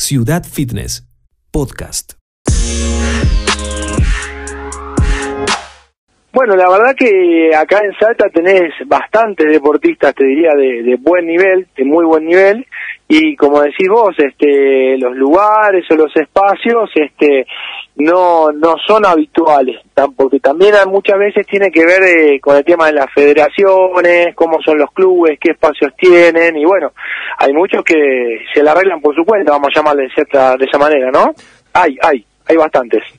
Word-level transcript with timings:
Ciudad 0.00 0.46
Fitness, 0.46 1.02
podcast. 1.50 2.16
Bueno, 6.38 6.54
la 6.54 6.70
verdad 6.70 6.94
que 6.96 7.50
acá 7.52 7.80
en 7.82 7.92
Salta 7.98 8.28
tenés 8.28 8.72
bastantes 8.86 9.50
deportistas, 9.50 10.14
te 10.14 10.24
diría, 10.24 10.50
de, 10.54 10.84
de, 10.84 10.94
buen 10.94 11.26
nivel, 11.26 11.66
de 11.76 11.84
muy 11.84 12.04
buen 12.04 12.26
nivel, 12.26 12.64
y 13.08 13.34
como 13.34 13.60
decís 13.60 13.88
vos, 13.90 14.14
este, 14.16 14.96
los 14.98 15.16
lugares 15.16 15.84
o 15.90 15.96
los 15.96 16.14
espacios, 16.14 16.90
este, 16.94 17.44
no, 17.96 18.52
no 18.52 18.76
son 18.86 19.04
habituales, 19.04 19.80
porque 20.16 20.38
también 20.38 20.74
muchas 20.86 21.18
veces 21.18 21.44
tiene 21.44 21.72
que 21.72 21.84
ver 21.84 22.04
eh, 22.04 22.38
con 22.38 22.56
el 22.56 22.64
tema 22.64 22.86
de 22.86 22.92
las 22.92 23.12
federaciones, 23.12 24.32
cómo 24.36 24.62
son 24.62 24.78
los 24.78 24.92
clubes, 24.92 25.40
qué 25.40 25.50
espacios 25.50 25.92
tienen, 25.96 26.56
y 26.56 26.64
bueno, 26.64 26.92
hay 27.38 27.52
muchos 27.52 27.82
que 27.82 28.42
se 28.54 28.62
la 28.62 28.70
arreglan 28.70 29.00
por 29.00 29.12
su 29.16 29.24
cuenta, 29.24 29.50
vamos 29.50 29.70
a 29.74 29.80
llamarle 29.80 30.04
de, 30.04 30.10
cierta, 30.10 30.56
de 30.56 30.66
esa 30.66 30.78
manera, 30.78 31.10
¿no? 31.10 31.34
Hay, 31.72 31.98
hay, 32.00 32.24
hay 32.46 32.56
bastantes. 32.56 33.17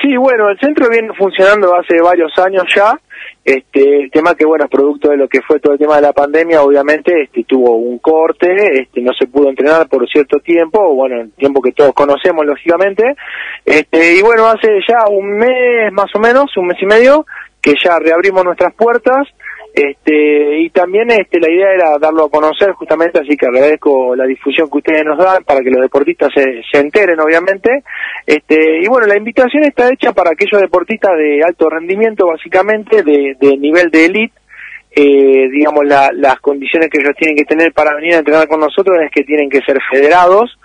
Sí, 0.00 0.16
bueno, 0.16 0.48
el 0.48 0.58
centro 0.60 0.88
viene 0.88 1.12
funcionando 1.14 1.74
hace 1.74 2.00
varios 2.00 2.32
años 2.38 2.64
ya. 2.74 2.98
Este, 3.44 4.02
el 4.02 4.10
tema 4.10 4.34
que, 4.34 4.44
bueno, 4.44 4.68
producto 4.68 5.08
de 5.10 5.16
lo 5.16 5.28
que 5.28 5.40
fue 5.40 5.58
todo 5.58 5.72
el 5.72 5.78
tema 5.78 5.96
de 5.96 6.02
la 6.02 6.12
pandemia, 6.12 6.62
obviamente, 6.62 7.22
este, 7.22 7.44
tuvo 7.44 7.76
un 7.76 7.98
corte, 7.98 8.80
este, 8.80 9.00
no 9.00 9.12
se 9.18 9.26
pudo 9.26 9.48
entrenar 9.48 9.88
por 9.88 10.08
cierto 10.08 10.38
tiempo, 10.38 10.94
bueno, 10.94 11.22
el 11.22 11.32
tiempo 11.32 11.60
que 11.60 11.72
todos 11.72 11.94
conocemos, 11.94 12.46
lógicamente. 12.46 13.16
Este, 13.64 14.16
y 14.16 14.22
bueno, 14.22 14.46
hace 14.46 14.68
ya 14.86 15.08
un 15.08 15.36
mes 15.36 15.92
más 15.92 16.14
o 16.14 16.20
menos, 16.20 16.56
un 16.56 16.66
mes 16.66 16.76
y 16.80 16.86
medio, 16.86 17.26
que 17.60 17.74
ya 17.82 17.98
reabrimos 17.98 18.44
nuestras 18.44 18.74
puertas 18.74 19.26
este, 19.80 20.58
y 20.58 20.70
también 20.70 21.08
este, 21.12 21.38
la 21.38 21.48
idea 21.48 21.72
era 21.72 21.98
darlo 22.00 22.24
a 22.24 22.30
conocer 22.30 22.72
justamente, 22.72 23.20
así 23.20 23.36
que 23.36 23.46
agradezco 23.46 24.16
la 24.16 24.24
difusión 24.24 24.68
que 24.68 24.78
ustedes 24.78 25.04
nos 25.04 25.16
dan 25.16 25.44
para 25.44 25.60
que 25.60 25.70
los 25.70 25.80
deportistas 25.80 26.30
se, 26.34 26.62
se 26.68 26.80
enteren, 26.80 27.20
obviamente. 27.20 27.84
Este, 28.26 28.82
y 28.82 28.88
bueno, 28.88 29.06
la 29.06 29.16
invitación 29.16 29.62
está 29.62 29.88
hecha 29.88 30.12
para 30.12 30.32
aquellos 30.32 30.60
deportistas 30.60 31.16
de 31.16 31.44
alto 31.44 31.70
rendimiento, 31.70 32.26
básicamente, 32.26 33.04
de, 33.04 33.36
nivel 33.56 33.88
de 33.92 34.06
elite, 34.06 34.34
eh, 34.96 35.48
digamos, 35.48 35.86
la, 35.86 36.10
las 36.12 36.40
condiciones 36.40 36.88
que 36.90 36.98
ellos 36.98 37.14
tienen 37.16 37.36
que 37.36 37.44
tener 37.44 37.72
para 37.72 37.94
venir 37.94 38.14
a 38.14 38.18
entrenar 38.18 38.48
con 38.48 38.58
nosotros 38.58 38.98
es 39.00 39.12
que 39.12 39.22
tienen 39.22 39.48
que 39.48 39.60
ser 39.60 39.78
federados 39.92 40.57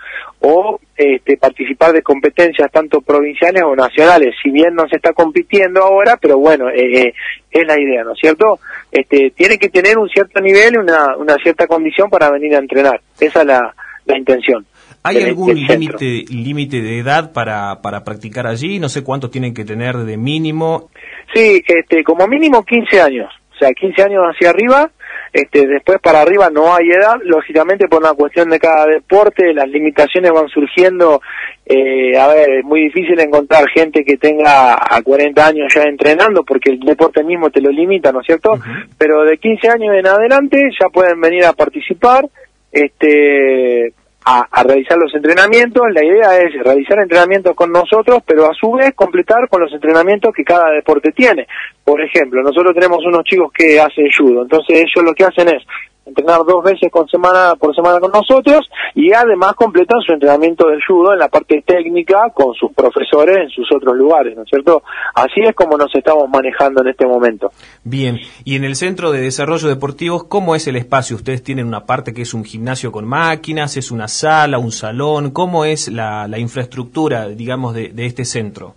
o 0.46 0.78
este, 0.94 1.38
participar 1.38 1.92
de 1.94 2.02
competencias 2.02 2.70
tanto 2.70 3.00
provinciales 3.00 3.62
o 3.62 3.74
nacionales. 3.74 4.34
Si 4.42 4.50
bien 4.50 4.74
no 4.74 4.86
se 4.86 4.96
está 4.96 5.14
compitiendo 5.14 5.82
ahora, 5.82 6.18
pero 6.20 6.38
bueno, 6.38 6.68
eh, 6.68 7.06
eh 7.06 7.14
es 7.50 7.66
la 7.66 7.80
idea, 7.80 8.02
¿no 8.04 8.12
es 8.12 8.18
cierto? 8.20 8.58
Este, 8.90 9.30
tiene 9.30 9.58
que 9.58 9.70
tener 9.70 9.96
un 9.96 10.08
cierto 10.08 10.40
nivel 10.40 10.74
y 10.74 10.78
una, 10.78 11.16
una 11.16 11.36
cierta 11.36 11.66
condición 11.66 12.10
para 12.10 12.30
venir 12.30 12.54
a 12.56 12.58
entrenar. 12.58 13.00
Esa 13.18 13.40
es 13.40 13.46
la, 13.46 13.74
la 14.04 14.18
intención. 14.18 14.66
¿Hay 15.02 15.22
algún 15.22 15.54
límite 15.54 16.24
límite 16.30 16.80
de 16.80 16.98
edad 16.98 17.32
para, 17.32 17.80
para 17.80 18.04
practicar 18.04 18.46
allí? 18.46 18.78
No 18.78 18.88
sé 18.88 19.04
cuántos 19.04 19.30
tienen 19.30 19.54
que 19.54 19.64
tener 19.64 19.96
de 19.98 20.16
mínimo. 20.16 20.90
Sí, 21.32 21.62
este, 21.66 22.02
como 22.02 22.26
mínimo 22.26 22.64
15 22.64 23.00
años. 23.00 23.32
O 23.54 23.58
sea, 23.58 23.70
15 23.70 24.02
años 24.02 24.22
hacia 24.24 24.50
arriba 24.50 24.90
este, 25.34 25.66
después 25.66 25.98
para 26.00 26.20
arriba 26.20 26.48
no 26.48 26.72
hay 26.72 26.90
edad, 26.90 27.16
lógicamente 27.24 27.88
por 27.88 28.00
una 28.00 28.14
cuestión 28.14 28.48
de 28.50 28.60
cada 28.60 28.86
deporte, 28.86 29.52
las 29.52 29.68
limitaciones 29.68 30.30
van 30.30 30.46
surgiendo, 30.46 31.20
eh, 31.66 32.16
a 32.16 32.28
ver, 32.28 32.58
es 32.58 32.64
muy 32.64 32.84
difícil 32.84 33.18
encontrar 33.18 33.68
gente 33.68 34.04
que 34.04 34.16
tenga 34.16 34.74
a 34.74 35.02
40 35.02 35.44
años 35.44 35.74
ya 35.74 35.82
entrenando 35.82 36.44
porque 36.44 36.70
el 36.70 36.78
deporte 36.78 37.24
mismo 37.24 37.50
te 37.50 37.60
lo 37.60 37.70
limita, 37.70 38.12
¿no 38.12 38.20
es 38.20 38.26
cierto? 38.26 38.52
Pero 38.96 39.24
de 39.24 39.36
15 39.36 39.68
años 39.70 39.96
en 39.96 40.06
adelante 40.06 40.56
ya 40.80 40.88
pueden 40.88 41.20
venir 41.20 41.44
a 41.46 41.52
participar, 41.52 42.28
este, 42.70 43.92
a, 44.24 44.62
realizar 44.62 44.96
los 44.98 45.14
entrenamientos. 45.14 45.82
La 45.92 46.04
idea 46.04 46.38
es 46.38 46.52
realizar 46.64 46.98
entrenamientos 46.98 47.54
con 47.54 47.70
nosotros, 47.70 48.22
pero 48.26 48.44
a 48.46 48.54
su 48.54 48.72
vez 48.72 48.94
completar 48.94 49.48
con 49.48 49.62
los 49.62 49.72
entrenamientos 49.72 50.32
que 50.34 50.44
cada 50.44 50.70
deporte 50.70 51.12
tiene. 51.12 51.46
Por 51.84 52.00
ejemplo, 52.00 52.42
nosotros 52.42 52.74
tenemos 52.74 53.04
unos 53.04 53.24
chicos 53.24 53.52
que 53.52 53.80
hacen 53.80 54.08
judo, 54.16 54.42
entonces 54.42 54.76
ellos 54.76 55.04
lo 55.04 55.14
que 55.14 55.24
hacen 55.24 55.48
es 55.48 55.62
entrenar 56.06 56.40
dos 56.46 56.62
veces 56.62 56.90
con 56.90 57.08
semana 57.08 57.54
por 57.58 57.74
semana 57.74 57.98
con 58.00 58.12
nosotros 58.12 58.68
y 58.94 59.12
además 59.12 59.54
completan 59.54 60.00
su 60.00 60.12
entrenamiento 60.12 60.68
de 60.68 60.78
judo 60.86 61.12
en 61.12 61.18
la 61.18 61.28
parte 61.28 61.62
técnica 61.66 62.30
con 62.34 62.54
sus 62.54 62.72
profesores 62.72 63.36
en 63.36 63.48
sus 63.50 63.66
otros 63.74 63.96
lugares, 63.96 64.36
¿no 64.36 64.42
es 64.42 64.48
cierto? 64.48 64.82
Así 65.14 65.40
es 65.42 65.54
como 65.54 65.76
nos 65.76 65.94
estamos 65.94 66.28
manejando 66.28 66.82
en 66.82 66.88
este 66.88 67.06
momento. 67.06 67.50
Bien, 67.82 68.18
y 68.44 68.56
en 68.56 68.64
el 68.64 68.76
Centro 68.76 69.10
de 69.12 69.20
Desarrollo 69.20 69.68
Deportivo, 69.68 70.28
¿cómo 70.28 70.54
es 70.54 70.66
el 70.66 70.76
espacio? 70.76 71.16
Ustedes 71.16 71.42
tienen 71.42 71.66
una 71.66 71.86
parte 71.86 72.12
que 72.12 72.22
es 72.22 72.34
un 72.34 72.44
gimnasio 72.44 72.92
con 72.92 73.06
máquinas, 73.06 73.76
es 73.76 73.90
una 73.90 74.08
sala, 74.08 74.58
un 74.58 74.72
salón, 74.72 75.30
¿cómo 75.30 75.64
es 75.64 75.88
la, 75.88 76.28
infraestructura, 76.38 77.28
digamos, 77.28 77.74
de 77.74 77.92
este 78.06 78.24
centro? 78.24 78.74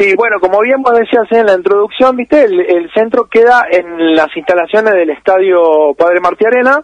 Sí, 0.00 0.14
bueno, 0.16 0.40
como 0.40 0.60
bien 0.60 0.80
vos 0.80 0.98
decías 0.98 1.30
en 1.30 1.44
la 1.44 1.52
introducción, 1.52 2.16
viste, 2.16 2.42
el, 2.42 2.90
centro 2.94 3.28
queda 3.30 3.66
en 3.70 4.16
las 4.16 4.34
instalaciones 4.34 4.94
del 4.94 5.10
Estadio 5.10 5.92
Padre 5.92 6.20
Martí 6.20 6.46
Arena. 6.46 6.82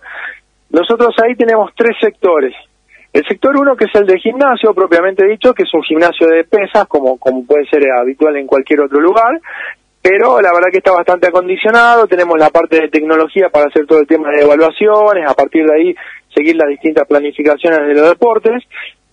Nosotros 0.68 1.14
ahí 1.24 1.34
tenemos 1.34 1.70
tres 1.74 1.96
sectores. 1.98 2.54
El 3.14 3.26
sector 3.26 3.56
uno, 3.56 3.74
que 3.74 3.86
es 3.86 3.94
el 3.94 4.04
de 4.04 4.18
gimnasio, 4.18 4.74
propiamente 4.74 5.26
dicho, 5.26 5.54
que 5.54 5.62
es 5.62 5.72
un 5.72 5.82
gimnasio 5.82 6.26
de 6.26 6.44
pesas, 6.44 6.86
como, 6.88 7.16
como 7.16 7.46
puede 7.46 7.64
ser 7.70 7.84
habitual 7.98 8.36
en 8.36 8.46
cualquier 8.46 8.82
otro 8.82 9.00
lugar, 9.00 9.40
pero 10.02 10.42
la 10.42 10.52
verdad 10.52 10.68
que 10.70 10.78
está 10.78 10.92
bastante 10.92 11.28
acondicionado. 11.28 12.06
Tenemos 12.06 12.38
la 12.38 12.50
parte 12.50 12.82
de 12.82 12.90
tecnología 12.90 13.48
para 13.48 13.68
hacer 13.68 13.86
todo 13.86 14.00
el 14.00 14.06
tema 14.06 14.28
de 14.28 14.42
evaluaciones, 14.42 15.26
a 15.26 15.32
partir 15.32 15.64
de 15.64 15.74
ahí 15.74 15.96
seguir 16.34 16.56
las 16.56 16.68
distintas 16.68 17.08
planificaciones 17.08 17.78
de 17.88 17.94
los 17.94 18.10
deportes. 18.10 18.62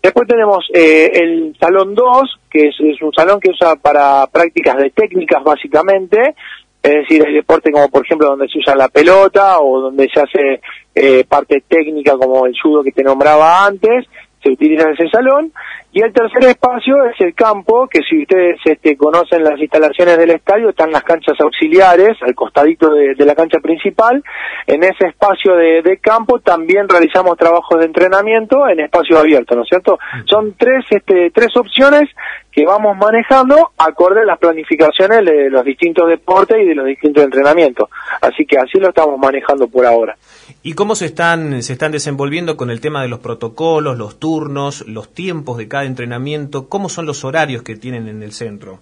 Después 0.03 0.27
tenemos 0.27 0.65
eh, 0.73 1.11
el 1.13 1.55
salón 1.57 1.95
2, 1.95 2.39
que 2.51 2.67
es, 2.67 3.01
un 3.01 3.13
salón 3.13 3.39
que 3.39 3.51
usa 3.51 3.77
para 3.77 4.27
prácticas 4.27 4.75
de 4.75 4.89
técnicas 4.89 5.41
básicamente, 5.41 6.35
es 6.83 6.93
decir, 6.93 7.25
hay 7.25 7.33
deporte 7.33 7.71
como 7.71 7.87
por 7.87 8.03
ejemplo 8.03 8.27
donde 8.27 8.49
se 8.49 8.59
usa 8.59 8.75
la 8.75 8.89
pelota 8.89 9.61
o 9.61 9.79
donde 9.79 10.09
se 10.13 10.19
hace 10.19 10.61
eh, 10.93 11.23
parte 11.23 11.63
técnica 11.65 12.17
como 12.17 12.45
el 12.45 12.53
judo 12.61 12.83
que 12.83 12.91
te 12.91 13.01
nombraba 13.01 13.65
antes, 13.65 14.05
se 14.43 14.49
utiliza 14.49 14.91
ese 14.91 15.07
salón. 15.07 15.53
Y 15.95 16.01
el 16.01 16.11
tercer 16.11 16.43
espacio 16.45 16.95
es 17.05 17.21
el 17.21 17.35
campo, 17.35 17.87
que 17.87 17.99
si 18.09 18.23
ustedes 18.23 18.59
este, 18.65 18.97
conocen 18.97 19.43
las 19.43 19.59
instalaciones 19.59 20.17
del 20.17 20.31
estadio, 20.31 20.69
están 20.69 20.91
las 20.91 21.03
canchas 21.03 21.39
auxiliares, 21.39 22.17
al 22.23 22.33
costadito 22.33 22.89
de, 22.89 23.15
la 23.23 23.35
cancha 23.35 23.59
principal. 23.59 24.23
En 24.65 24.83
ese 24.83 25.05
espacio 25.09 25.53
de, 25.55 25.99
campo 26.01 26.39
también 26.39 26.89
realizamos 26.89 27.37
trabajos 27.37 27.77
de 27.77 27.85
entrenamiento 27.85 28.67
en 28.67 28.79
espacio 28.79 29.19
abierto, 29.19 29.55
¿no 29.55 29.61
es 29.61 29.69
cierto? 29.69 29.99
Son 30.25 30.55
tres, 30.57 30.83
este, 30.89 31.29
tres 31.29 31.55
opciones 31.55 32.09
que 32.51 32.65
vamos 32.65 32.97
manejando 32.97 33.71
acorde 33.77 34.21
a 34.21 34.25
las 34.25 34.39
planificaciones 34.39 35.25
de 35.25 35.49
los 35.49 35.63
distintos 35.63 36.07
deportes 36.07 36.57
y 36.59 36.65
de 36.65 36.75
los 36.75 36.85
distintos 36.85 37.23
entrenamientos. 37.23 37.89
Así 38.21 38.45
que 38.45 38.57
así 38.57 38.79
lo 38.79 38.89
estamos 38.89 39.19
manejando 39.19 39.67
por 39.67 39.85
ahora. 39.85 40.15
¿Y 40.61 40.73
cómo 40.73 40.95
se 40.95 41.05
están, 41.05 41.61
se 41.63 41.73
están 41.73 41.91
desenvolviendo 41.91 42.55
con 42.55 42.69
el 42.69 42.79
tema 42.79 43.01
de 43.01 43.09
los 43.09 43.19
protocolos, 43.19 43.97
los 43.97 44.19
turnos, 44.19 44.87
los 44.87 45.13
tiempos 45.13 45.57
de 45.57 45.67
cada 45.67 45.82
entrenamiento? 45.85 46.69
¿Cómo 46.69 46.89
son 46.89 47.05
los 47.05 47.23
horarios 47.23 47.63
que 47.63 47.75
tienen 47.75 48.07
en 48.07 48.23
el 48.23 48.31
centro? 48.31 48.79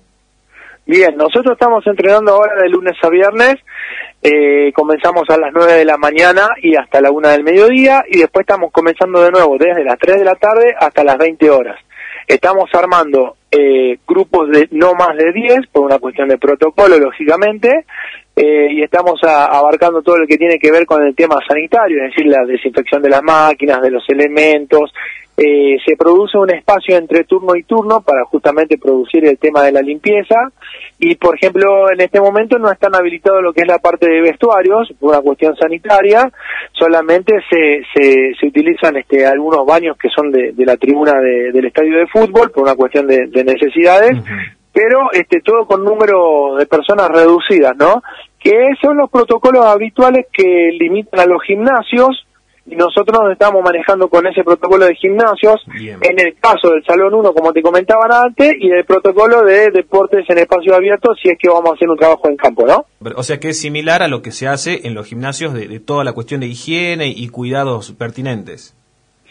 Bien, 0.85 1.15
nosotros 1.15 1.53
estamos 1.53 1.85
entrenando 1.85 2.33
ahora 2.33 2.61
de 2.61 2.69
lunes 2.69 2.97
a 3.01 3.09
viernes. 3.09 3.55
Eh, 4.21 4.71
comenzamos 4.73 5.23
a 5.29 5.37
las 5.37 5.51
9 5.53 5.73
de 5.73 5.85
la 5.85 5.97
mañana 5.97 6.49
y 6.61 6.75
hasta 6.75 7.01
la 7.01 7.11
1 7.11 7.29
del 7.29 7.43
mediodía 7.43 8.03
y 8.07 8.19
después 8.19 8.43
estamos 8.43 8.71
comenzando 8.71 9.21
de 9.21 9.31
nuevo 9.31 9.57
desde 9.57 9.83
las 9.83 9.97
3 9.99 10.17
de 10.17 10.25
la 10.25 10.35
tarde 10.35 10.73
hasta 10.77 11.03
las 11.03 11.17
20 11.17 11.49
horas. 11.49 11.77
Estamos 12.27 12.69
armando 12.73 13.35
eh, 13.51 13.97
grupos 14.07 14.49
de 14.49 14.67
no 14.71 14.93
más 14.93 15.15
de 15.17 15.31
10 15.31 15.67
por 15.71 15.85
una 15.85 15.99
cuestión 15.99 16.29
de 16.29 16.37
protocolo, 16.37 16.97
lógicamente, 16.97 17.85
eh, 18.35 18.67
y 18.71 18.81
estamos 18.81 19.19
abarcando 19.23 20.01
todo 20.01 20.17
lo 20.17 20.27
que 20.27 20.37
tiene 20.37 20.57
que 20.57 20.71
ver 20.71 20.85
con 20.85 21.05
el 21.05 21.15
tema 21.15 21.35
sanitario, 21.47 21.97
es 22.03 22.11
decir, 22.11 22.31
la 22.31 22.45
desinfección 22.45 23.01
de 23.01 23.09
las 23.09 23.21
máquinas, 23.21 23.81
de 23.81 23.91
los 23.91 24.03
elementos. 24.07 24.93
Eh, 25.43 25.77
se 25.83 25.95
produce 25.95 26.37
un 26.37 26.51
espacio 26.51 26.97
entre 26.97 27.23
turno 27.23 27.55
y 27.55 27.63
turno 27.63 28.01
para 28.01 28.25
justamente 28.25 28.77
producir 28.77 29.25
el 29.25 29.39
tema 29.39 29.63
de 29.63 29.71
la 29.71 29.81
limpieza. 29.81 30.35
Y, 30.99 31.15
por 31.15 31.35
ejemplo, 31.35 31.91
en 31.91 31.99
este 31.99 32.21
momento 32.21 32.59
no 32.59 32.71
están 32.71 32.93
habilitados 32.93 33.41
lo 33.41 33.51
que 33.51 33.61
es 33.61 33.67
la 33.67 33.79
parte 33.79 34.07
de 34.07 34.21
vestuarios 34.21 34.93
por 34.99 35.13
una 35.13 35.21
cuestión 35.21 35.55
sanitaria, 35.55 36.31
solamente 36.73 37.33
se, 37.49 37.81
se, 37.91 38.35
se 38.39 38.45
utilizan 38.45 38.97
este, 38.97 39.25
algunos 39.25 39.65
baños 39.65 39.97
que 39.97 40.09
son 40.09 40.31
de, 40.31 40.53
la 40.57 40.77
tribuna 40.77 41.13
del 41.19 41.65
estadio 41.65 41.97
de 41.97 42.07
fútbol 42.07 42.51
por 42.51 42.61
una 42.61 42.75
cuestión 42.75 43.07
de, 43.07 43.43
necesidades 43.43 44.17
pero 44.73 45.11
este 45.11 45.41
todo 45.41 45.65
con 45.65 45.83
número 45.83 46.55
de 46.57 46.65
personas 46.65 47.09
reducidas, 47.09 47.75
¿no? 47.75 48.01
Que 48.39 48.69
son 48.81 48.95
los 48.95 49.09
protocolos 49.09 49.65
habituales 49.65 50.27
que 50.31 50.69
limitan 50.79 51.19
a 51.19 51.25
los 51.25 51.43
gimnasios 51.43 52.25
y 52.71 52.75
nosotros 52.75 53.19
nos 53.21 53.33
estamos 53.33 53.61
manejando 53.61 54.07
con 54.07 54.25
ese 54.25 54.43
protocolo 54.43 54.85
de 54.85 54.95
gimnasios 54.95 55.61
en 55.75 56.19
el 56.19 56.35
caso 56.39 56.69
del 56.69 56.83
Salón 56.85 57.13
1, 57.13 57.33
como 57.33 57.51
te 57.51 57.61
comentaban 57.61 58.11
antes, 58.11 58.53
y 58.59 58.71
el 58.71 58.85
protocolo 58.85 59.43
de 59.43 59.71
deportes 59.71 60.25
en 60.29 60.37
espacio 60.37 60.73
abierto 60.73 61.11
si 61.21 61.29
es 61.29 61.37
que 61.37 61.49
vamos 61.49 61.71
a 61.71 61.73
hacer 61.75 61.89
un 61.89 61.97
trabajo 61.97 62.29
en 62.29 62.37
campo, 62.37 62.65
¿no? 62.65 62.85
O 63.17 63.23
sea 63.23 63.39
que 63.39 63.49
es 63.49 63.59
similar 63.59 64.01
a 64.01 64.07
lo 64.07 64.21
que 64.21 64.31
se 64.31 64.47
hace 64.47 64.87
en 64.87 64.93
los 64.93 65.05
gimnasios 65.05 65.53
de, 65.53 65.79
toda 65.81 66.05
la 66.05 66.13
cuestión 66.13 66.39
de 66.39 66.47
higiene 66.47 67.13
y 67.13 67.27
cuidados 67.27 67.91
pertinentes. 67.91 68.75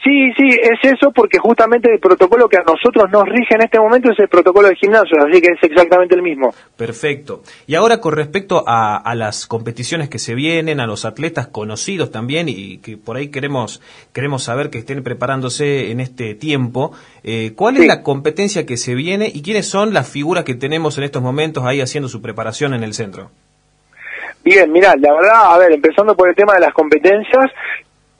Sí, 0.02 0.32
sí, 0.34 0.48
es 0.48 0.92
eso 0.92 1.12
porque 1.12 1.38
justamente 1.38 1.92
el 1.92 2.00
protocolo 2.00 2.48
que 2.48 2.56
a 2.56 2.62
nosotros 2.62 3.10
nos 3.10 3.24
rige 3.24 3.54
en 3.54 3.64
este 3.64 3.78
momento 3.78 4.10
es 4.10 4.18
el 4.18 4.28
protocolo 4.28 4.68
de 4.68 4.76
gimnasio, 4.76 5.18
así 5.18 5.42
que 5.42 5.48
es 5.52 5.62
exactamente 5.62 6.14
el 6.14 6.22
mismo. 6.22 6.54
Perfecto. 6.74 7.42
Y 7.66 7.74
ahora 7.74 8.00
con 8.00 8.14
respecto 8.14 8.64
a, 8.66 9.14
las 9.14 9.46
competiciones 9.46 10.08
que 10.08 10.18
se 10.18 10.34
vienen, 10.34 10.80
a 10.80 10.86
los 10.86 11.04
atletas 11.04 11.48
conocidos 11.48 12.10
también 12.10 12.48
y 12.48 12.78
que 12.78 12.96
por 12.96 13.16
ahí 13.16 13.28
queremos 13.28 13.82
queremos 14.14 14.42
saber 14.42 14.70
que 14.70 14.78
estén 14.78 15.02
preparándose 15.02 15.90
en 15.90 16.00
este 16.00 16.34
tiempo, 16.34 16.92
eh, 17.22 17.52
¿cuál 17.54 17.76
es 17.76 17.86
la 17.86 18.02
competencia 18.02 18.64
que 18.64 18.78
se 18.78 18.94
viene 18.94 19.30
y 19.32 19.42
quiénes 19.42 19.66
son 19.66 19.92
las 19.92 20.08
figuras 20.08 20.44
que 20.44 20.54
tenemos 20.54 20.96
en 20.96 21.04
estos 21.04 21.22
momentos 21.22 21.64
ahí 21.64 21.82
haciendo 21.82 22.08
su 22.08 22.22
preparación 22.22 22.72
en 22.72 22.84
el 22.84 22.94
centro? 22.94 23.30
Bien, 24.42 24.72
mira, 24.72 24.94
la 24.96 25.12
verdad, 25.12 25.54
a 25.54 25.58
ver, 25.58 25.72
empezando 25.72 26.16
por 26.16 26.30
el 26.30 26.34
tema 26.34 26.54
de 26.54 26.60
las 26.60 26.72
competencias, 26.72 27.52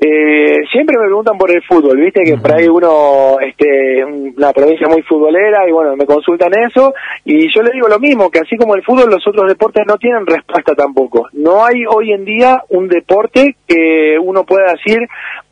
eh, 0.02 0.62
siempre 0.72 0.96
me 0.98 1.04
preguntan 1.04 1.36
por 1.36 1.50
el 1.50 1.62
fútbol, 1.62 1.98
viste 1.98 2.22
que 2.24 2.38
por 2.38 2.54
ahí 2.54 2.66
uno, 2.68 3.36
este, 3.38 4.02
una 4.02 4.50
provincia 4.50 4.88
muy 4.88 5.02
futbolera 5.02 5.68
y 5.68 5.72
bueno, 5.72 5.94
me 5.94 6.06
consultan 6.06 6.52
eso 6.58 6.94
y 7.22 7.52
yo 7.54 7.62
le 7.62 7.72
digo 7.72 7.86
lo 7.86 7.98
mismo, 7.98 8.30
que 8.30 8.38
así 8.38 8.56
como 8.56 8.74
el 8.74 8.82
fútbol, 8.82 9.10
los 9.10 9.26
otros 9.26 9.46
deportes 9.46 9.84
no 9.86 9.98
tienen 9.98 10.24
respuesta 10.24 10.74
tampoco. 10.74 11.28
No 11.34 11.62
hay 11.66 11.84
hoy 11.86 12.12
en 12.12 12.24
día 12.24 12.62
un 12.70 12.88
deporte 12.88 13.56
que 13.68 14.16
uno 14.18 14.44
pueda 14.44 14.72
decir 14.72 15.00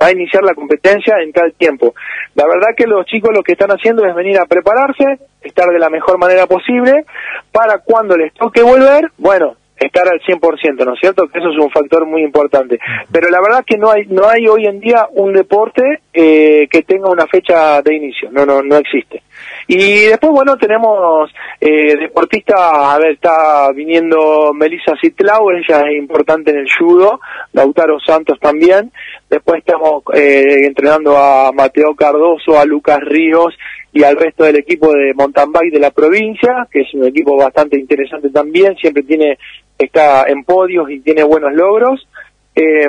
va 0.01 0.07
a 0.07 0.13
iniciar 0.13 0.43
la 0.43 0.55
competencia 0.55 1.17
en 1.23 1.31
tal 1.31 1.53
tiempo. 1.53 1.95
La 2.35 2.47
verdad 2.47 2.69
que 2.75 2.87
los 2.87 3.05
chicos 3.05 3.33
lo 3.35 3.43
que 3.43 3.53
están 3.53 3.71
haciendo 3.71 4.07
es 4.07 4.15
venir 4.15 4.39
a 4.39 4.47
prepararse, 4.47 5.19
estar 5.43 5.69
de 5.69 5.79
la 5.79 5.91
mejor 5.91 6.19
manera 6.19 6.47
posible 6.47 7.05
para 7.53 7.81
cuando 7.81 8.17
les 8.17 8.33
toque 8.33 8.63
volver, 8.63 9.11
bueno, 9.19 9.57
estar 9.81 10.09
al 10.09 10.21
100%, 10.21 10.85
¿no 10.85 10.95
es 10.95 11.01
cierto? 11.01 11.29
Que 11.29 11.39
eso 11.39 11.51
es 11.51 11.59
un 11.59 11.71
factor 11.71 12.07
muy 12.07 12.23
importante. 12.23 12.79
Pero 13.11 13.29
la 13.31 13.41
verdad 13.41 13.65
que 13.67 13.79
no 13.79 13.91
hay 13.91 14.07
no 14.07 14.29
hay 14.29 14.47
hoy 14.49 14.67
en 14.67 14.81
día 14.81 15.07
un 15.13 15.33
deporte 15.33 16.01
eh, 16.13 16.67
que 16.71 16.83
tenga 16.83 17.11
una 17.11 17.27
fecha 17.27 17.81
de 17.83 17.95
inicio, 17.95 18.31
no 18.31 18.45
no 18.45 18.63
no 18.63 18.77
existe. 18.77 19.23
Y 19.67 20.07
después, 20.07 20.33
bueno, 20.33 20.57
tenemos 20.57 21.31
eh, 21.61 21.95
deportistas, 21.99 22.59
a 22.59 22.99
ver, 22.99 23.13
está 23.13 23.71
viniendo 23.73 24.53
Melissa 24.55 24.95
Citlau, 24.99 25.51
ella 25.51 25.83
es 25.91 25.99
importante 25.99 26.51
en 26.53 26.59
el 26.61 26.69
judo, 26.73 27.21
Lautaro 27.53 28.01
Santos 28.01 28.39
también. 28.41 28.91
Después 29.29 29.59
estamos 29.59 30.05
eh, 30.15 30.65
entrenando 30.65 31.19
a 31.19 31.53
Mateo 31.53 31.95
Cardoso, 31.95 32.59
a 32.59 32.65
Lucas 32.65 32.99
Ríos 33.03 33.55
y 33.93 34.03
al 34.05 34.17
resto 34.17 34.45
del 34.45 34.57
equipo 34.57 34.93
de 34.93 35.15
mountain 35.15 35.51
bike 35.51 35.73
de 35.73 35.81
la 35.81 35.91
provincia, 35.91 36.67
que 36.71 36.81
es 36.81 36.95
un 36.95 37.07
equipo 37.07 37.37
bastante 37.37 37.79
interesante 37.79 38.31
también, 38.31 38.77
siempre 38.77 39.03
tiene 39.03 39.39
está 39.79 40.25
en 40.29 40.45
podios 40.45 40.91
y 40.91 41.01
tiene 41.01 41.23
buenos 41.23 41.53
logros. 41.55 42.07
Eh, 42.55 42.89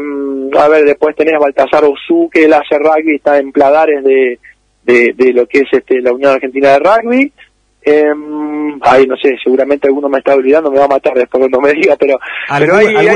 a 0.58 0.68
ver, 0.68 0.86
después 0.86 1.16
tenés 1.16 1.36
a 1.36 1.40
Baltasar 1.40 1.84
Osu, 1.86 2.30
que 2.32 2.46
él 2.46 2.54
hace 2.54 2.78
rugby, 2.80 3.16
está 3.16 3.38
en 3.38 3.52
pladares 3.52 4.04
de, 4.04 4.40
de, 4.84 5.34
lo 5.34 5.46
que 5.48 5.60
es 5.60 5.68
este, 5.72 6.02
la 6.02 6.12
Unión 6.12 6.32
Argentina 6.32 6.70
de 6.70 6.80
Rugby. 6.80 7.32
Eh, 7.82 8.14
ay, 8.82 9.08
no 9.08 9.16
sé, 9.16 9.36
seguramente 9.42 9.88
alguno 9.88 10.10
me 10.10 10.18
está 10.18 10.34
olvidando, 10.34 10.72
me 10.72 10.80
va 10.80 10.86
a 10.86 10.90
matar 10.90 11.14
después 11.14 11.40
cuando 11.40 11.62
me 11.62 11.72
diga, 11.74 11.96
pero, 11.98 12.20
pero 12.58 12.76
hay, 12.76 13.08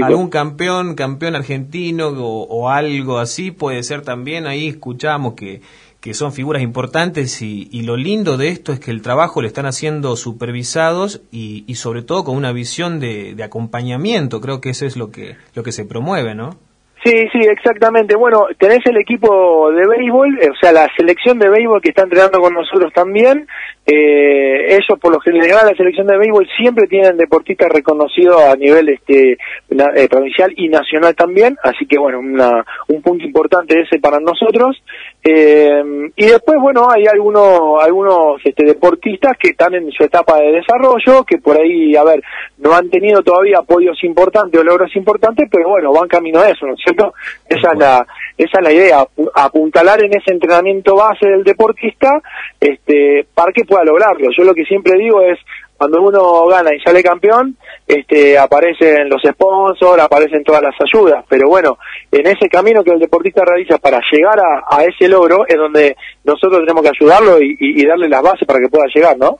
algún 0.00 0.28
campeón, 0.30 0.94
campeón 0.96 1.36
argentino 1.36 2.08
o, 2.08 2.42
o, 2.42 2.68
algo 2.68 3.18
así 3.18 3.52
puede 3.52 3.84
ser 3.84 4.02
también, 4.02 4.46
ahí 4.46 4.66
escuchamos 4.66 5.34
que 5.34 5.60
que 6.02 6.14
son 6.14 6.32
figuras 6.32 6.62
importantes 6.62 7.40
y, 7.42 7.82
lo 7.82 7.96
lindo 7.96 8.36
de 8.36 8.48
esto 8.48 8.72
es 8.72 8.80
que 8.80 8.90
el 8.90 9.02
trabajo 9.02 9.40
lo 9.40 9.46
están 9.46 9.66
haciendo 9.66 10.16
supervisados 10.16 11.22
y, 11.30 11.64
y 11.68 11.76
sobre 11.76 12.02
todo 12.02 12.24
con 12.24 12.36
una 12.36 12.52
visión 12.52 12.98
de, 12.98 13.34
de, 13.34 13.44
acompañamiento. 13.44 14.40
Creo 14.40 14.60
que 14.60 14.70
eso 14.70 14.84
es 14.84 14.96
lo 14.96 15.12
que, 15.12 15.36
lo 15.54 15.62
que 15.62 15.70
se 15.70 15.84
promueve, 15.84 16.34
¿no? 16.34 16.58
Sí, 17.04 17.12
sí, 17.32 17.38
exactamente. 17.40 18.16
Bueno, 18.16 18.46
tenés 18.58 18.80
el 18.84 18.96
equipo 18.96 19.70
de 19.72 19.86
béisbol, 19.86 20.38
o 20.38 20.56
sea, 20.60 20.72
la 20.72 20.88
selección 20.96 21.38
de 21.38 21.48
béisbol 21.48 21.80
que 21.80 21.90
está 21.90 22.02
entrenando 22.02 22.40
con 22.40 22.54
nosotros 22.54 22.92
también. 22.92 23.46
Eh, 23.84 24.76
ellos, 24.76 24.98
por 25.00 25.12
lo 25.12 25.20
general, 25.20 25.66
la 25.66 25.76
selección 25.76 26.06
de 26.06 26.16
béisbol 26.16 26.48
siempre 26.56 26.86
tienen 26.86 27.16
deportistas 27.16 27.68
reconocidos 27.68 28.40
a 28.40 28.54
nivel 28.54 28.88
este 28.88 29.32
eh, 29.32 30.08
provincial 30.08 30.52
y 30.56 30.68
nacional 30.68 31.16
también. 31.16 31.56
Así 31.62 31.86
que, 31.86 31.98
bueno, 31.98 32.20
una, 32.20 32.64
un 32.88 33.02
punto 33.02 33.24
importante 33.24 33.80
ese 33.80 33.98
para 33.98 34.20
nosotros. 34.20 34.82
Eh, 35.24 36.10
y 36.16 36.26
después, 36.26 36.60
bueno, 36.60 36.88
hay 36.90 37.06
algunos, 37.06 37.82
algunos 37.82 38.40
este, 38.44 38.64
deportistas 38.64 39.36
que 39.36 39.50
están 39.50 39.74
en 39.74 39.90
su 39.90 40.04
etapa 40.04 40.38
de 40.38 40.52
desarrollo, 40.52 41.24
que 41.24 41.38
por 41.38 41.60
ahí, 41.60 41.96
a 41.96 42.04
ver, 42.04 42.22
no 42.58 42.74
han 42.74 42.88
tenido 42.88 43.22
todavía 43.22 43.58
apoyos 43.58 44.02
importantes 44.04 44.60
o 44.60 44.64
logros 44.64 44.94
importantes, 44.94 45.48
pero 45.50 45.68
bueno, 45.68 45.92
van 45.92 46.08
camino 46.08 46.40
a 46.40 46.48
eso, 46.48 46.66
¿no 46.66 46.74
es 46.74 46.80
cierto? 46.84 47.14
Esa 47.48 47.72
es 47.72 47.78
la, 47.78 48.06
esa 48.38 48.58
es 48.58 48.64
la 48.64 48.72
idea, 48.72 49.06
apuntalar 49.34 50.02
en 50.04 50.16
ese 50.16 50.32
entrenamiento 50.32 50.96
base 50.96 51.28
del 51.28 51.44
deportista, 51.44 52.20
este, 52.60 53.26
para 53.34 53.52
que 53.52 53.64
pueda 53.72 53.84
lograrlo. 53.84 54.28
Yo 54.36 54.44
lo 54.44 54.54
que 54.54 54.64
siempre 54.64 54.98
digo 54.98 55.22
es, 55.22 55.38
cuando 55.78 56.00
uno 56.00 56.46
gana 56.46 56.70
y 56.74 56.80
sale 56.80 57.02
campeón, 57.02 57.56
este, 57.86 58.38
aparecen 58.38 59.08
los 59.08 59.22
sponsors, 59.22 60.02
aparecen 60.02 60.44
todas 60.44 60.62
las 60.62 60.74
ayudas, 60.80 61.24
pero 61.28 61.48
bueno, 61.48 61.78
en 62.10 62.26
ese 62.26 62.48
camino 62.48 62.84
que 62.84 62.92
el 62.92 63.00
deportista 63.00 63.42
realiza 63.44 63.78
para 63.78 64.00
llegar 64.12 64.38
a, 64.38 64.84
ese 64.84 65.08
logro 65.08 65.44
es 65.48 65.56
donde 65.56 65.96
nosotros 66.22 66.60
tenemos 66.60 66.82
que 66.82 66.90
ayudarlo 67.00 67.38
y, 67.40 67.84
darle 67.84 68.08
las 68.08 68.22
bases 68.22 68.46
para 68.46 68.60
que 68.60 68.68
pueda 68.68 68.84
llegar, 68.94 69.18
¿no? 69.18 69.38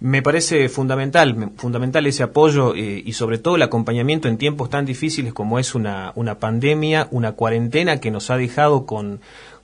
Me 0.00 0.20
parece 0.20 0.68
fundamental, 0.68 1.52
fundamental 1.56 2.06
ese 2.06 2.24
apoyo 2.24 2.74
eh, 2.74 3.02
y 3.04 3.12
sobre 3.12 3.38
todo 3.38 3.56
el 3.56 3.62
acompañamiento 3.62 4.26
en 4.28 4.36
tiempos 4.36 4.68
tan 4.68 4.84
difíciles 4.84 5.32
como 5.32 5.58
es 5.60 5.74
una, 5.74 6.12
una 6.16 6.40
pandemia, 6.40 7.06
una 7.12 7.32
cuarentena 7.32 8.00
que 8.00 8.10
nos 8.10 8.30
ha 8.30 8.36
dejado 8.36 8.84
con, 8.84 9.20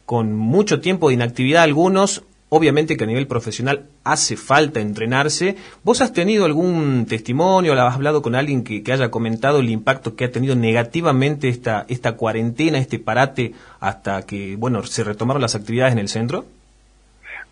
con 0.06 0.34
mucho 0.34 0.80
tiempo 0.80 1.08
de 1.08 1.14
inactividad 1.14 1.64
algunos, 1.64 2.24
Obviamente 2.52 2.96
que 2.96 3.04
a 3.04 3.06
nivel 3.06 3.28
profesional 3.28 3.84
hace 4.02 4.36
falta 4.36 4.80
entrenarse. 4.80 5.54
¿Vos 5.84 6.00
has 6.02 6.12
tenido 6.12 6.44
algún 6.44 7.06
testimonio, 7.08 7.72
has 7.74 7.94
hablado 7.94 8.22
con 8.22 8.34
alguien 8.34 8.64
que, 8.64 8.82
haya 8.92 9.10
comentado 9.10 9.60
el 9.60 9.70
impacto 9.70 10.16
que 10.16 10.24
ha 10.24 10.32
tenido 10.32 10.56
negativamente 10.56 11.48
esta, 11.48 11.86
esta 11.88 12.16
cuarentena, 12.16 12.78
este 12.78 12.98
parate, 12.98 13.52
hasta 13.78 14.26
que, 14.26 14.56
bueno, 14.56 14.82
se 14.82 15.04
retomaron 15.04 15.40
las 15.40 15.54
actividades 15.54 15.92
en 15.92 16.00
el 16.00 16.08
centro? 16.08 16.44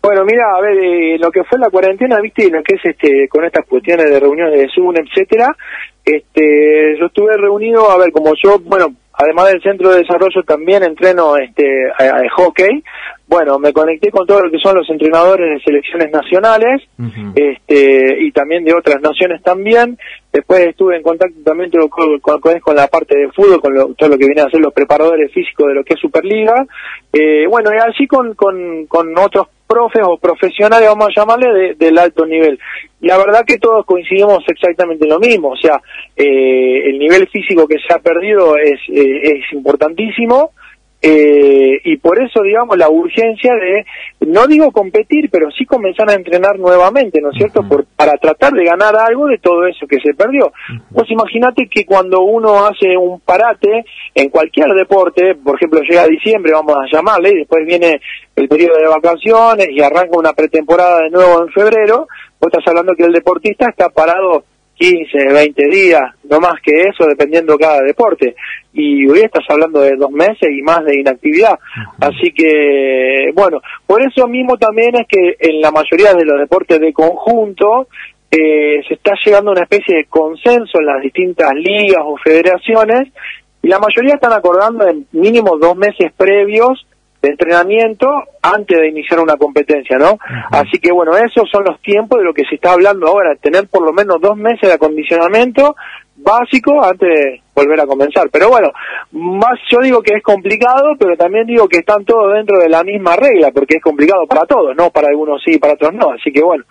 Bueno, 0.01 0.23
mira, 0.25 0.43
a 0.55 0.61
ver, 0.61 0.77
eh, 0.77 1.17
lo 1.17 1.31
que 1.31 1.43
fue 1.43 1.59
la 1.59 1.69
cuarentena, 1.69 2.19
viste, 2.21 2.49
lo 2.49 2.61
que 2.61 2.75
es 2.75 2.85
este, 2.85 3.27
con 3.29 3.43
estas 3.45 3.65
cuestiones 3.65 4.09
de 4.09 4.19
reuniones 4.19 4.59
de 4.59 4.67
Zoom, 4.73 4.95
etcétera, 4.95 5.55
este, 6.17 6.97
yo 6.99 7.07
estuve 7.07 7.37
reunido, 7.37 7.89
a 7.89 7.97
ver, 7.97 8.11
como 8.11 8.33
yo, 8.41 8.59
bueno, 8.59 8.93
además 9.19 9.51
del 9.51 9.61
centro 9.61 9.89
de 9.89 9.99
desarrollo 9.99 10.43
también 10.43 10.81
entreno 10.81 11.35
este 11.35 11.65
hockey 12.37 12.81
bueno 13.27 13.59
me 13.59 13.73
conecté 13.73 14.11
con 14.11 14.25
todo 14.25 14.43
lo 14.43 14.49
que 14.49 14.57
son 14.59 14.77
los 14.77 14.89
entrenadores 14.89 15.55
de 15.55 15.63
selecciones 15.63 16.09
nacionales 16.09 16.81
este 17.35 18.23
y 18.23 18.31
también 18.31 18.63
de 18.63 18.73
otras 18.73 19.01
naciones 19.01 19.41
también. 19.43 19.97
Después 20.31 20.61
estuve 20.67 20.97
en 20.97 21.03
contacto 21.03 21.37
también 21.43 21.69
con, 21.89 22.19
con, 22.19 22.75
la 22.75 22.87
parte 22.87 23.17
de 23.17 23.31
fútbol 23.31 23.61
con 23.61 23.95
todo 23.95 24.09
lo 24.09 24.17
que 24.17 24.25
vienen 24.25 24.45
a 24.45 24.49
ser 24.49 24.61
los 24.61 24.73
preparadores 24.73 25.31
físicos 25.31 25.67
de 25.67 25.73
lo 25.75 25.83
que 25.83 25.95
es 25.95 25.99
Superliga. 25.99 26.65
Eh, 27.11 27.45
bueno 27.47 27.71
y 27.73 27.77
así 27.77 28.07
con, 28.07 28.33
con, 28.35 28.85
con 28.87 29.17
otros 29.17 29.47
profes 29.69 30.01
o 30.03 30.17
profesionales, 30.17 30.89
vamos 30.89 31.09
a 31.09 31.19
llamarle, 31.21 31.75
del 31.75 31.97
alto 31.99 32.25
nivel. 32.25 32.59
La 33.01 33.17
verdad 33.17 33.45
que 33.45 33.57
todos 33.57 33.85
coincidimos 33.85 34.43
exactamente 34.47 35.05
en 35.05 35.11
lo 35.11 35.19
mismo, 35.19 35.49
o 35.49 35.57
sea, 35.57 35.81
eh, 36.15 36.89
el 36.89 36.99
nivel 36.99 37.27
físico 37.29 37.65
que 37.65 37.77
se 37.79 37.93
ha 37.93 37.99
perdido 37.99 38.57
es, 38.57 38.79
eh, 38.89 39.21
es 39.23 39.53
importantísimo, 39.53 40.51
eh, 41.01 41.79
y 41.85 41.97
por 41.97 42.21
eso, 42.21 42.41
digamos, 42.41 42.77
la 42.77 42.89
urgencia 42.89 43.53
de, 43.53 43.85
no 44.27 44.47
digo 44.47 44.71
competir, 44.71 45.29
pero 45.31 45.49
sí 45.51 45.65
comenzar 45.65 46.09
a 46.09 46.13
entrenar 46.13 46.59
nuevamente, 46.59 47.21
¿no 47.21 47.29
es 47.31 47.37
cierto? 47.37 47.61
Por, 47.67 47.85
para 47.95 48.13
tratar 48.13 48.51
de 48.51 48.65
ganar 48.65 48.95
algo 48.97 49.27
de 49.27 49.37
todo 49.37 49.65
eso 49.65 49.87
que 49.87 49.99
se 50.03 50.13
perdió. 50.13 50.51
Pues 50.93 51.09
imagínate 51.09 51.69
que 51.69 51.85
cuando 51.85 52.21
uno 52.21 52.65
hace 52.65 52.97
un 52.97 53.21
parate 53.21 53.85
en 54.13 54.29
cualquier 54.29 54.73
deporte, 54.73 55.35
por 55.35 55.55
ejemplo, 55.55 55.79
llega 55.81 56.05
diciembre, 56.05 56.51
vamos 56.51 56.75
a 56.75 56.93
llamarle, 56.93 57.29
y 57.29 57.37
después 57.37 57.65
viene 57.65 58.01
el 58.35 58.49
periodo 58.49 58.77
de 58.77 58.87
vacaciones 58.87 59.67
y 59.71 59.81
arranca 59.81 60.17
una 60.17 60.33
pretemporada 60.33 61.03
de 61.03 61.11
nuevo 61.11 61.43
en 61.43 61.49
febrero, 61.49 62.07
vos 62.39 62.49
estás 62.51 62.67
hablando 62.67 62.93
que 62.95 63.05
el 63.05 63.13
deportista 63.13 63.69
está 63.69 63.89
parado 63.89 64.43
15, 64.79 65.33
20 65.33 65.67
días, 65.69 66.01
no 66.29 66.39
más 66.39 66.55
que 66.63 66.71
eso, 66.83 67.05
dependiendo 67.05 67.57
cada 67.57 67.81
deporte. 67.81 68.33
Y 68.71 69.05
hoy 69.09 69.19
estás 69.19 69.43
hablando 69.49 69.81
de 69.81 69.97
dos 69.97 70.09
meses 70.09 70.47
y 70.49 70.61
más 70.61 70.85
de 70.85 71.01
inactividad. 71.01 71.59
Así 71.99 72.31
que, 72.31 73.31
bueno, 73.35 73.59
por 73.85 74.01
eso 74.01 74.25
mismo 74.27 74.57
también 74.57 74.95
es 74.95 75.05
que 75.07 75.35
en 75.39 75.59
la 75.59 75.71
mayoría 75.71 76.13
de 76.13 76.23
los 76.23 76.39
deportes 76.39 76.79
de 76.79 76.93
conjunto 76.93 77.87
eh, 78.31 78.81
se 78.87 78.93
está 78.93 79.13
llegando 79.25 79.51
a 79.51 79.53
una 79.53 79.63
especie 79.63 79.97
de 79.97 80.05
consenso 80.05 80.79
en 80.79 80.85
las 80.85 81.01
distintas 81.01 81.51
ligas 81.55 82.01
o 82.05 82.15
federaciones 82.23 83.09
y 83.61 83.67
la 83.67 83.79
mayoría 83.79 84.13
están 84.13 84.33
acordando 84.33 84.87
en 84.87 85.07
mínimo 85.11 85.57
dos 85.57 85.75
meses 85.75 86.13
previos 86.15 86.87
de 87.21 87.29
entrenamiento 87.29 88.07
antes 88.41 88.77
de 88.77 88.87
iniciar 88.87 89.19
una 89.19 89.35
competencia, 89.35 89.97
¿no? 89.97 90.17
Así 90.51 90.79
que 90.79 90.91
bueno, 90.91 91.15
esos 91.17 91.49
son 91.49 91.65
los 91.65 91.81
tiempos 91.81 92.19
de 92.19 92.25
lo 92.25 92.33
que 92.33 92.45
se 92.45 92.55
está 92.55 92.71
hablando 92.71 93.07
ahora, 93.07 93.35
tener 93.35 93.67
por 93.67 93.83
lo 93.85 93.91
menos 93.91 94.21
dos 94.21 94.37
meses 94.37 94.61
de 94.61 94.73
acondicionamiento, 94.73 95.75
básico 96.23 96.83
antes 96.83 97.09
de 97.09 97.41
volver 97.53 97.79
a 97.81 97.87
comenzar. 97.87 98.29
Pero 98.31 98.49
bueno, 98.49 98.71
más 99.11 99.59
yo 99.69 99.79
digo 99.81 100.01
que 100.01 100.15
es 100.15 100.23
complicado, 100.23 100.95
pero 100.97 101.15
también 101.17 101.45
digo 101.45 101.67
que 101.67 101.79
están 101.79 102.05
todos 102.05 102.33
dentro 102.33 102.57
de 102.59 102.69
la 102.69 102.83
misma 102.83 103.15
regla, 103.15 103.51
porque 103.51 103.77
es 103.77 103.83
complicado 103.83 104.25
para 104.27 104.45
todos, 104.45 104.75
¿no? 104.75 104.89
Para 104.91 105.09
algunos 105.09 105.41
sí, 105.43 105.57
para 105.57 105.73
otros 105.73 105.93
no. 105.93 106.11
Así 106.11 106.31
que 106.31 106.41
bueno, 106.41 106.63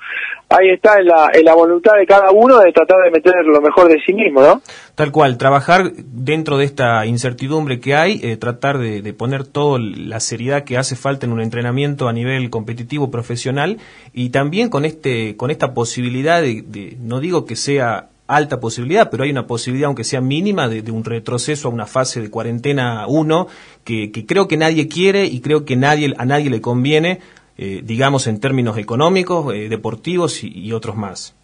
ahí 0.48 0.70
está 0.70 0.98
en 0.98 1.06
la, 1.06 1.30
en 1.32 1.44
la 1.44 1.54
voluntad 1.54 1.92
de 1.98 2.06
cada 2.06 2.30
uno 2.30 2.58
de 2.58 2.72
tratar 2.72 3.02
de 3.04 3.10
meter 3.10 3.34
lo 3.44 3.60
mejor 3.60 3.88
de 3.88 4.00
sí 4.04 4.12
mismo, 4.12 4.40
¿no? 4.40 4.62
Tal 4.94 5.12
cual, 5.12 5.36
trabajar 5.38 5.92
dentro 5.94 6.56
de 6.58 6.64
esta 6.64 7.04
incertidumbre 7.06 7.80
que 7.80 7.94
hay, 7.94 8.20
eh, 8.22 8.36
tratar 8.36 8.78
de, 8.78 9.02
de 9.02 9.12
poner 9.12 9.46
toda 9.46 9.78
la 9.78 10.20
seriedad 10.20 10.64
que 10.64 10.76
hace 10.78 10.96
falta 10.96 11.26
en 11.26 11.32
un 11.32 11.40
entrenamiento 11.40 12.08
a 12.08 12.12
nivel 12.12 12.50
competitivo 12.50 13.10
profesional 13.10 13.78
y 14.12 14.30
también 14.30 14.70
con 14.70 14.84
este 14.84 15.36
con 15.36 15.50
esta 15.50 15.74
posibilidad 15.74 16.40
de, 16.40 16.62
de 16.62 16.96
no 17.00 17.20
digo 17.20 17.44
que 17.44 17.56
sea 17.56 18.08
alta 18.28 18.60
posibilidad, 18.60 19.10
pero 19.10 19.24
hay 19.24 19.30
una 19.30 19.46
posibilidad, 19.46 19.86
aunque 19.86 20.04
sea 20.04 20.20
mínima, 20.20 20.68
de, 20.68 20.88
un 20.92 21.04
retroceso 21.04 21.68
a 21.68 21.72
una 21.72 21.86
fase 21.86 22.20
de 22.20 22.30
cuarentena 22.30 23.06
1 23.08 23.48
que, 23.84 24.12
creo 24.26 24.46
que 24.46 24.58
nadie 24.58 24.86
quiere 24.86 25.24
y 25.24 25.40
creo 25.40 25.64
que 25.64 25.76
nadie, 25.76 26.14
a 26.16 26.24
nadie 26.26 26.50
le 26.50 26.60
conviene, 26.60 27.20
eh, 27.56 27.80
digamos, 27.82 28.26
en 28.26 28.38
términos 28.38 28.76
económicos, 28.76 29.52
eh, 29.54 29.68
deportivos 29.68 30.44
y, 30.44 30.70
otros 30.72 30.94
más. 30.94 31.34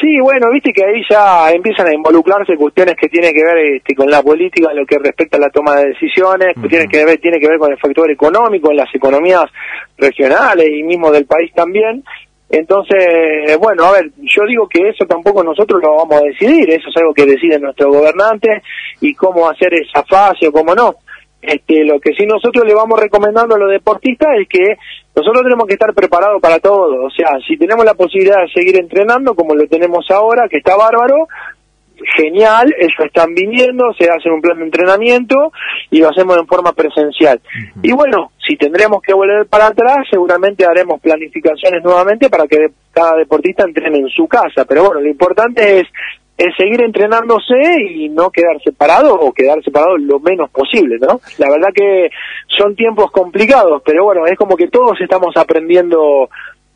Sí, 0.00 0.20
bueno, 0.20 0.50
viste 0.50 0.72
que 0.72 0.84
ahí 0.84 1.02
ya 1.08 1.50
empiezan 1.50 1.88
a 1.88 1.94
involucrarse 1.94 2.56
cuestiones 2.56 2.94
que 3.00 3.08
tienen 3.08 3.32
que 3.32 3.42
ver 3.42 3.58
este, 3.76 3.94
con 3.94 4.08
la 4.10 4.22
política, 4.22 4.72
lo 4.72 4.86
que 4.86 4.98
respecta 4.98 5.38
a 5.38 5.40
la 5.40 5.50
toma 5.50 5.76
de 5.76 5.88
decisiones, 5.88 6.54
cuestiones 6.54 6.88
que 6.88 7.04
ver, 7.04 7.18
tiene 7.18 7.40
que 7.40 7.48
ver 7.48 7.58
con 7.58 7.72
el 7.72 7.78
factor 7.78 8.08
económico 8.10 8.70
en 8.70 8.76
las 8.76 8.94
economías 8.94 9.46
regionales 9.96 10.68
y 10.70 10.82
mismo 10.82 11.10
del 11.10 11.26
país 11.26 11.52
también. 11.52 12.04
Entonces, 12.50 13.58
bueno, 13.58 13.84
a 13.84 13.92
ver, 13.92 14.10
yo 14.38 14.46
digo 14.46 14.68
que 14.68 14.88
eso 14.88 15.04
tampoco 15.06 15.42
nosotros 15.42 15.82
lo 15.82 15.96
vamos 15.96 16.20
a 16.20 16.24
decidir, 16.24 16.70
eso 16.70 16.88
es 16.88 16.96
algo 16.96 17.12
que 17.12 17.26
deciden 17.26 17.62
nuestros 17.62 17.94
gobernantes 17.94 18.62
y 19.00 19.12
cómo 19.14 19.48
hacer 19.48 19.74
esa 19.74 20.04
fase 20.04 20.48
o 20.48 20.52
cómo 20.52 20.74
no. 20.74 20.94
Este, 21.40 21.84
lo 21.84 22.00
que 22.00 22.14
sí 22.14 22.26
nosotros 22.26 22.64
le 22.66 22.74
vamos 22.74 22.98
recomendando 22.98 23.54
a 23.54 23.58
los 23.58 23.70
deportistas 23.70 24.28
es 24.40 24.48
que 24.48 24.76
nosotros 25.14 25.42
tenemos 25.42 25.66
que 25.66 25.74
estar 25.74 25.94
preparados 25.94 26.40
para 26.40 26.58
todo, 26.58 27.04
o 27.04 27.10
sea, 27.10 27.38
si 27.46 27.56
tenemos 27.56 27.84
la 27.84 27.94
posibilidad 27.94 28.42
de 28.42 28.52
seguir 28.52 28.78
entrenando 28.78 29.34
como 29.34 29.54
lo 29.54 29.66
tenemos 29.66 30.06
ahora, 30.10 30.48
que 30.48 30.58
está 30.58 30.76
bárbaro, 30.76 31.26
genial, 32.16 32.74
ellos 32.78 33.06
están 33.06 33.34
viniendo, 33.34 33.84
se 33.98 34.08
hacen 34.10 34.32
un 34.32 34.40
plan 34.40 34.58
de 34.58 34.64
entrenamiento 34.64 35.52
y 35.90 36.00
lo 36.00 36.08
hacemos 36.10 36.38
en 36.38 36.46
forma 36.46 36.72
presencial. 36.72 37.40
Y 37.82 37.92
bueno, 37.92 38.32
si 38.46 38.56
tendremos 38.56 39.02
que 39.02 39.14
volver 39.14 39.46
para 39.46 39.66
atrás, 39.68 39.98
seguramente 40.10 40.64
haremos 40.64 41.00
planificaciones 41.00 41.82
nuevamente 41.82 42.28
para 42.28 42.46
que 42.46 42.68
cada 42.92 43.16
deportista 43.16 43.64
entrene 43.64 43.98
en 43.98 44.08
su 44.08 44.26
casa. 44.26 44.64
Pero 44.66 44.84
bueno, 44.84 45.00
lo 45.00 45.08
importante 45.08 45.80
es, 45.80 45.86
es 46.36 46.54
seguir 46.56 46.82
entrenándose 46.82 47.54
y 47.90 48.08
no 48.08 48.30
quedar 48.30 48.60
separado 48.62 49.14
o 49.14 49.32
quedar 49.32 49.62
separado 49.62 49.96
lo 49.98 50.20
menos 50.20 50.50
posible, 50.50 50.96
¿no? 51.00 51.20
La 51.38 51.50
verdad 51.50 51.68
que 51.74 52.10
son 52.56 52.74
tiempos 52.74 53.10
complicados, 53.10 53.82
pero 53.84 54.04
bueno, 54.04 54.26
es 54.26 54.36
como 54.36 54.56
que 54.56 54.68
todos 54.68 55.00
estamos 55.00 55.36
aprendiendo 55.36 56.28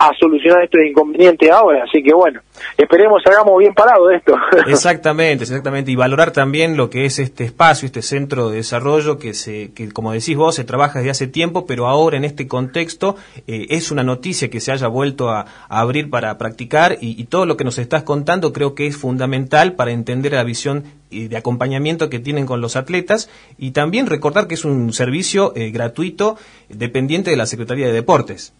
a 0.02 0.10
solucionar 0.18 0.64
este 0.64 0.88
inconveniente 0.88 1.50
ahora. 1.50 1.84
Así 1.84 2.02
que 2.02 2.12
bueno, 2.12 2.40
esperemos 2.76 3.22
hagamos 3.24 3.58
bien 3.58 3.72
parado 3.72 4.08
de 4.08 4.16
esto. 4.16 4.34
Exactamente, 4.66 5.44
exactamente. 5.44 5.92
Y 5.92 5.96
valorar 5.96 6.32
también 6.32 6.76
lo 6.76 6.90
que 6.90 7.04
es 7.04 7.18
este 7.20 7.44
espacio, 7.44 7.86
este 7.86 8.02
centro 8.02 8.50
de 8.50 8.56
desarrollo 8.56 9.18
que, 9.18 9.32
se, 9.32 9.72
que 9.72 9.90
como 9.92 10.12
decís 10.12 10.36
vos, 10.36 10.56
se 10.56 10.64
trabaja 10.64 10.98
desde 10.98 11.10
hace 11.10 11.26
tiempo, 11.28 11.66
pero 11.66 11.86
ahora 11.86 12.16
en 12.16 12.24
este 12.24 12.48
contexto 12.48 13.16
eh, 13.46 13.66
es 13.70 13.92
una 13.92 14.02
noticia 14.02 14.50
que 14.50 14.60
se 14.60 14.72
haya 14.72 14.88
vuelto 14.88 15.30
a, 15.30 15.46
abrir 15.68 16.10
para 16.10 16.36
practicar 16.36 16.98
y, 17.00 17.22
todo 17.24 17.46
lo 17.46 17.56
que 17.56 17.64
nos 17.64 17.78
estás 17.78 18.02
contando 18.02 18.52
creo 18.52 18.74
que 18.74 18.86
es 18.86 18.96
fundamental 18.96 19.74
para 19.74 19.92
entender 19.92 20.32
la 20.32 20.44
visión 20.44 20.84
eh, 21.10 21.28
de 21.28 21.36
acompañamiento 21.36 22.10
que 22.10 22.18
tienen 22.18 22.46
con 22.46 22.60
los 22.60 22.76
atletas 22.76 23.30
y 23.56 23.70
también 23.70 24.06
recordar 24.06 24.48
que 24.48 24.54
es 24.54 24.64
un 24.64 24.92
servicio 24.92 25.52
eh, 25.54 25.70
gratuito 25.70 26.36
dependiente 26.68 27.30
de 27.30 27.36
la 27.36 27.46
Secretaría 27.46 27.86
de 27.86 27.92
Deportes. 27.92 28.52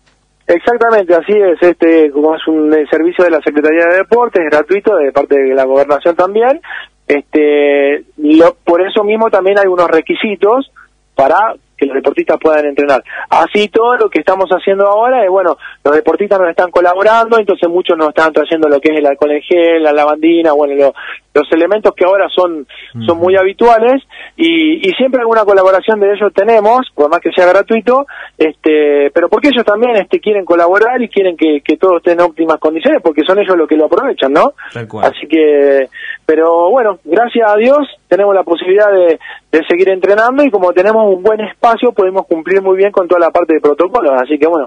Exactamente, 0.47 1.15
así 1.15 1.33
es, 1.33 1.63
este, 1.63 2.11
como 2.11 2.35
es 2.35 2.47
un 2.49 2.75
servicio 2.91 3.25
de 3.25 3.31
la 3.31 3.41
Secretaría 3.41 3.87
de 3.87 3.99
Deportes, 3.99 4.45
gratuito, 4.51 4.97
de 4.97 5.13
parte 5.13 5.41
de 5.41 5.55
la 5.55 5.65
gobernación 5.65 6.17
también, 6.17 6.61
este, 7.07 8.05
por 8.65 8.81
eso 8.83 9.05
mismo 9.05 9.31
también 9.31 9.59
hay 9.59 9.67
unos 9.67 9.89
requisitos 9.89 10.73
para 11.15 11.55
que 11.83 11.87
los 11.87 11.97
deportistas 11.97 12.39
puedan 12.41 12.67
entrenar. 12.67 13.03
Así 13.29 13.69
todo 13.69 13.97
lo 13.97 14.09
que 14.09 14.21
estamos 14.21 14.49
haciendo 14.51 14.87
ahora 14.87 15.25
es, 15.25 15.31
bueno, 15.31 15.57
los 15.85 15.95
deportistas 15.95 16.39
nos 16.39 16.51
están 16.51 16.71
colaborando, 16.71 17.39
entonces 17.39 17.69
muchos 17.69 17.99
nos 17.99 18.11
están 18.11 18.33
trayendo 18.33 18.69
lo 18.69 18.81
que 18.81 18.93
es 18.93 18.99
el 18.99 19.07
alcohol 19.07 19.33
en 19.33 19.43
gel, 19.43 19.83
la 19.83 19.93
lavandina, 19.93 20.53
bueno, 20.53 20.93
los 21.35 21.51
elementos 21.51 21.93
que 21.97 22.05
ahora 22.05 22.29
son, 22.29 22.67
son 23.07 23.19
muy 23.19 23.37
habituales 23.37 24.03
y, 24.37 24.87
y, 24.87 24.93
siempre 24.93 25.21
alguna 25.21 25.45
colaboración 25.45 25.99
de 25.99 26.13
ellos 26.13 26.31
tenemos, 26.35 26.81
por 26.95 27.11
más 27.11 27.21
que 27.21 27.33
sea 27.33 27.47
gratuito, 27.47 28.07
este, 28.37 29.11
pero 29.15 29.29
porque 29.29 29.49
ellos 29.49 29.65
también 29.65 29.97
este, 29.97 30.21
quieren 30.21 30.45
colaborar 30.45 31.01
y 31.01 31.09
quieren 31.09 31.37
que, 31.37 31.63
que 31.65 31.79
todo 31.79 31.97
esté 31.97 32.13
en 32.13 32.21
óptimas 32.21 32.59
condiciones, 32.59 33.01
porque 33.03 33.23
son 33.27 33.39
ellos 33.39 33.57
los 33.57 33.67
que 33.67 33.77
lo 33.77 33.87
aprovechan, 33.87 34.33
¿no? 34.33 34.53
Así 35.03 35.27
que, 35.27 35.89
pero 36.33 36.71
bueno, 36.71 36.99
gracias 37.05 37.47
a 37.47 37.59
Dios 37.59 37.87
tenemos 38.09 38.35
la 38.35 38.43
posibilidad 38.43 38.91
de, 38.91 39.21
de 39.53 39.61
seguir 39.69 39.91
entrenando 39.91 40.43
y 40.43 40.51
como 40.51 40.73
tenemos 40.73 41.15
un 41.15 41.23
buen 41.23 41.41
espacio 41.41 41.93
podemos 41.93 42.27
cumplir 42.27 42.63
muy 42.63 42.79
bien 42.79 42.91
con 42.91 43.07
toda 43.07 43.21
la 43.21 43.31
parte 43.31 43.53
de 43.53 43.61
protocolos. 43.61 44.15
Así 44.19 44.39
que 44.39 44.47
bueno, 44.47 44.67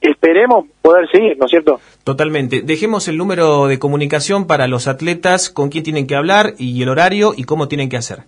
esperemos 0.00 0.66
poder 0.80 1.10
seguir, 1.10 1.36
¿no 1.36 1.46
es 1.46 1.50
cierto? 1.50 1.80
Totalmente. 2.04 2.62
Dejemos 2.62 3.08
el 3.08 3.18
número 3.18 3.66
de 3.66 3.80
comunicación 3.80 4.46
para 4.46 4.68
los 4.68 4.86
atletas, 4.86 5.50
con 5.50 5.68
quién 5.68 5.82
tienen 5.82 6.06
que 6.06 6.14
hablar 6.14 6.52
y 6.58 6.80
el 6.80 6.88
horario 6.88 7.32
y 7.36 7.42
cómo 7.42 7.66
tienen 7.66 7.88
que 7.88 7.96
hacer. 7.96 8.18